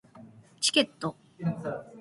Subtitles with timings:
[0.59, 1.15] チケット